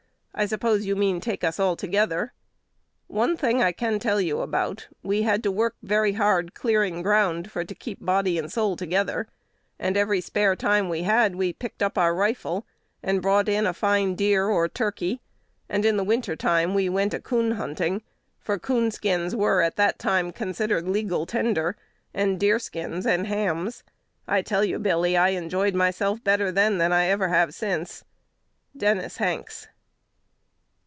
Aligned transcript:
I 0.33 0.45
suppose 0.47 0.85
you 0.87 0.95
mean 0.95 1.19
take 1.19 1.43
us 1.43 1.59
all 1.59 1.75
together. 1.75 2.31
One 3.07 3.35
thing 3.37 3.61
I 3.61 3.71
can 3.73 3.99
tell 3.99 4.19
you 4.21 4.39
about: 4.39 4.87
we 5.03 5.21
had 5.23 5.43
to 5.43 5.51
work 5.51 5.75
very 5.83 6.13
hard 6.13 6.55
cleaning 6.55 7.03
ground 7.03 7.51
for 7.51 7.63
to 7.65 7.75
keep 7.75 8.03
body 8.03 8.39
and 8.39 8.51
soul 8.51 8.75
together; 8.77 9.27
and 9.77 9.95
every 9.97 10.19
spare 10.21 10.55
time 10.55 10.87
we 10.89 11.03
had 11.03 11.35
we 11.35 11.51
picked 11.53 11.83
up 11.83 11.95
our 11.97 12.15
rifle, 12.15 12.65
and 13.03 13.21
brought 13.21 13.47
in 13.49 13.67
a 13.67 13.73
fine 13.73 14.15
deer 14.15 14.47
or 14.47 14.67
turkey; 14.69 15.21
and 15.69 15.83
in 15.85 15.97
the 15.97 16.03
winter 16.03 16.35
time 16.37 16.73
we 16.73 16.87
went 16.89 17.13
a 17.13 17.19
coon 17.19 17.51
hunting, 17.51 18.01
for 18.39 18.57
coon 18.57 18.89
skins 18.89 19.35
were 19.35 19.61
at 19.61 19.75
that 19.75 19.99
time 19.99 20.31
considered 20.31 20.87
legal 20.87 21.25
tender, 21.27 21.75
and 22.15 22.39
deer 22.39 22.57
skins' 22.57 23.05
and 23.05 23.27
hams. 23.27 23.83
I 24.27 24.41
tell 24.43 24.63
you, 24.65 24.79
Billy, 24.79 25.15
I 25.17 25.31
enjoyed 25.31 25.75
myself 25.75 26.23
better 26.23 26.51
then 26.53 26.77
than 26.79 26.93
I 26.93 27.07
ever 27.07 27.27
have 27.27 27.53
since." 27.53 28.05
Dennis 28.75 29.17
Hanks. 29.17 29.67